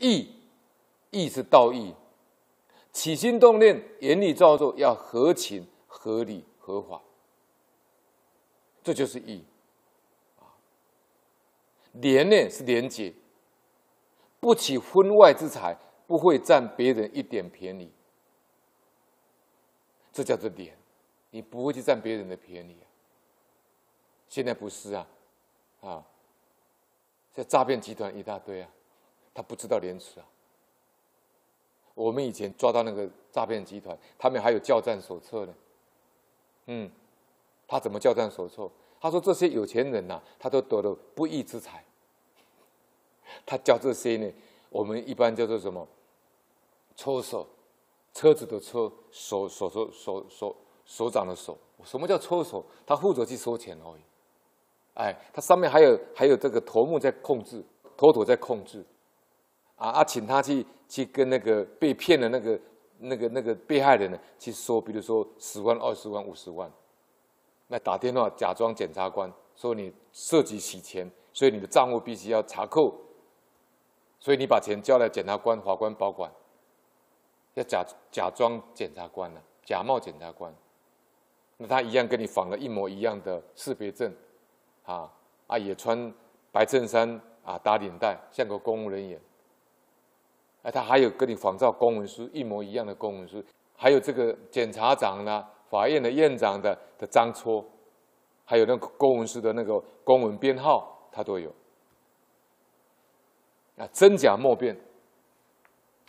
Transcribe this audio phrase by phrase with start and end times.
[0.00, 0.34] 义，
[1.10, 1.94] 义是道义，
[2.92, 7.00] 起心动念、言语造作要合情、合理、合法，
[8.82, 9.44] 这就是义。
[11.92, 13.12] 连呢是连结，
[14.38, 15.76] 不起分外之财，
[16.06, 17.90] 不会占别人一点便宜，
[20.12, 20.76] 这叫做连。
[21.32, 22.86] 你不会去占别人的便宜啊。
[24.28, 25.06] 现在不是啊，
[25.80, 26.04] 啊，
[27.34, 28.68] 这诈骗集团一大堆啊，
[29.34, 30.26] 他不知道廉耻啊。
[31.94, 35.54] 我们以前抓到那个诈骗集团，他们还有教战手册呢。
[36.66, 36.90] 嗯，
[37.66, 38.70] 他怎么教战手册？
[39.00, 41.82] 他说：“这些有钱人呐、他都得了不义之财。
[43.46, 44.30] 他教这些呢，
[44.68, 45.86] 我们一般叫做什么？
[46.96, 47.46] 抽手，
[48.12, 51.56] 车子的车，手手手手手手掌的手。
[51.82, 52.62] 什么叫抽手？
[52.86, 54.00] 他负责去收钱而已。
[54.94, 57.64] 哎，他上面还有还有这个头目在控制，
[57.96, 58.84] 头头在控制。
[59.80, 62.60] 啊啊，请他去去跟那个被骗的那个
[62.98, 66.70] 那个那个被害人呢去说，比如说十万、二十万、五十万。”
[67.72, 72.92] 那打电话假装检察官，说你涉及洗钱，所以你的账户必须要查扣，
[74.18, 76.30] 所以你把钱交来检察官、法官保管，
[77.54, 80.52] 要假假装检察官呢，假冒检察官，
[81.58, 84.12] 那他一样跟你仿了一模一样的识别证，
[84.82, 85.08] 啊
[85.46, 86.12] 啊也穿
[86.50, 89.20] 白衬衫啊打领带，像个公务人员，
[90.62, 93.42] 哎他还有跟你仿照公文书一模一样的公文书，
[93.76, 95.44] 还有这个检察长呢。
[95.70, 97.64] 法院的院长的的章戳，
[98.44, 101.48] 还有那个公文书的那个公文编号，他都有。
[103.76, 104.76] 啊，真假莫辨。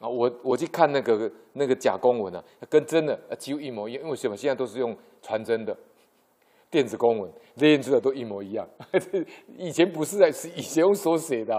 [0.00, 4.02] 啊，我我去看那个那个假公文啊，跟真的几乎一模一样。
[4.02, 4.34] 因为什么？
[4.34, 5.76] 现在都是用传真的
[6.70, 8.66] 电子公文，连字的都一模一样。
[9.58, 11.54] 以前不是啊，是以前用手写的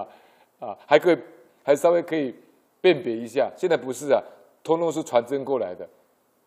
[0.60, 1.18] 啊，还可以
[1.64, 2.34] 还稍微可以
[2.82, 3.50] 辨别一下。
[3.56, 4.22] 现在不是啊，
[4.64, 5.88] 通通是传真过来的，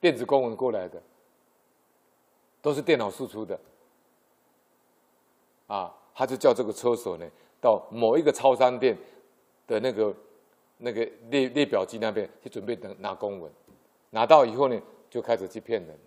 [0.00, 1.00] 电子公文过来的。
[2.60, 3.60] 都是电脑输出的，
[5.66, 7.26] 啊，他就叫这个车手呢，
[7.60, 8.96] 到某一个超商店
[9.66, 10.14] 的那个
[10.78, 13.52] 那个列列表机那边去准备等拿公文，
[14.08, 14.80] 拿到以后呢，
[15.10, 15.98] 就开始去骗人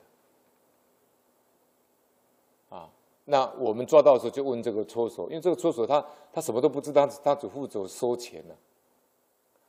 [2.69, 2.90] 啊，
[3.25, 6.03] 那我们抓到的时候就问这个车手，因为这个车手他
[6.34, 8.56] 他什么都不知道，他只负责收钱呢、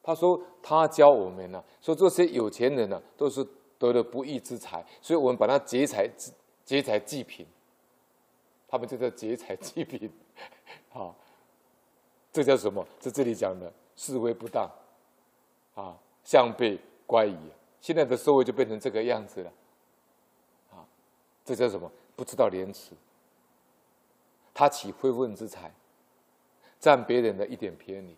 [0.08, 3.46] 他说他教我们呢、说这些有钱人呢、都是
[3.78, 6.10] 得了不义之财，所以我们把他劫财。
[6.64, 7.46] 劫财济贫，
[8.66, 10.10] 他们就叫劫财济贫，
[10.88, 11.14] 好，
[12.30, 12.86] 这叫什么？
[13.00, 14.70] 这这里讲的是非不当，
[15.74, 17.36] 啊，相悖乖异，
[17.80, 19.52] 现在的社会就变成这个样子了，
[20.70, 20.84] 啊，
[21.42, 21.90] 这叫什么？
[22.14, 22.92] 不知道廉耻，
[24.52, 25.72] 他岂非分之财，
[26.78, 28.14] 占别人的一点便宜，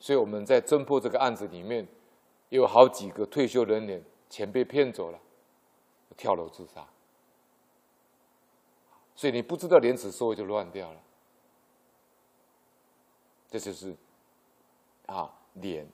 [0.00, 1.86] 所以我们在侦破这个案子里面，
[2.50, 5.18] 有好几个退休人员钱被骗走了，
[6.16, 6.86] 跳楼自杀。
[9.16, 11.00] 所以你不知道廉耻，社会就乱掉了。
[13.48, 13.96] 这就是
[15.06, 15.88] 啊，廉。